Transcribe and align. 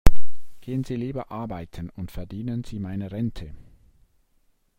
Gehen 0.61 0.83
Sie 0.83 0.95
lieber 0.95 1.29
arbeiten 1.29 1.91
und 1.91 2.11
verdienen 2.11 2.63
Sie 2.63 2.79
meine 2.79 3.11
Rente! 3.11 3.53